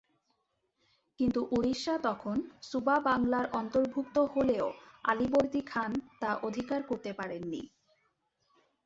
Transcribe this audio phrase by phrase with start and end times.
[1.19, 2.35] কিন্তু উড়িষ্যা তখন
[2.61, 4.67] সুবা বাংলার অন্তর্ভুক্ত হলেও
[5.03, 7.61] আলীবর্দী খান তা অধিকার করতে পারেন নি।